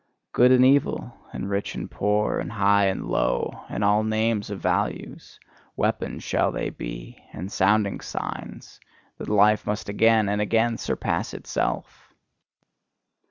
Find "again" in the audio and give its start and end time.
9.89-10.27, 10.41-10.79